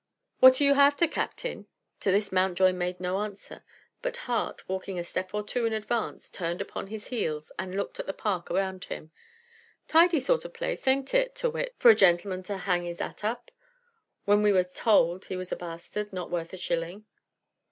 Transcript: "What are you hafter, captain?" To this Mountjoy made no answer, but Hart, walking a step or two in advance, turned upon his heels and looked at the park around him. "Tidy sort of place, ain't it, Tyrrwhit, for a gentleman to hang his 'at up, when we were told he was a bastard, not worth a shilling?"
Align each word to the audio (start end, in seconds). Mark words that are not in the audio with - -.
"What 0.39 0.59
are 0.59 0.63
you 0.63 0.73
hafter, 0.73 1.05
captain?" 1.07 1.67
To 1.99 2.09
this 2.11 2.31
Mountjoy 2.31 2.73
made 2.73 2.99
no 2.99 3.19
answer, 3.21 3.63
but 4.01 4.17
Hart, 4.25 4.67
walking 4.67 4.97
a 4.97 5.03
step 5.03 5.31
or 5.31 5.43
two 5.43 5.67
in 5.67 5.73
advance, 5.73 6.31
turned 6.31 6.59
upon 6.59 6.87
his 6.87 7.09
heels 7.09 7.51
and 7.59 7.75
looked 7.75 7.99
at 7.99 8.07
the 8.07 8.11
park 8.13 8.49
around 8.49 8.85
him. 8.85 9.11
"Tidy 9.87 10.19
sort 10.19 10.43
of 10.43 10.53
place, 10.55 10.87
ain't 10.87 11.13
it, 11.13 11.35
Tyrrwhit, 11.35 11.75
for 11.77 11.91
a 11.91 11.95
gentleman 11.95 12.41
to 12.45 12.57
hang 12.57 12.83
his 12.85 12.99
'at 12.99 13.23
up, 13.23 13.51
when 14.25 14.41
we 14.41 14.51
were 14.51 14.63
told 14.63 15.25
he 15.25 15.37
was 15.37 15.51
a 15.51 15.55
bastard, 15.55 16.11
not 16.11 16.31
worth 16.31 16.51
a 16.51 16.57
shilling?" 16.57 17.05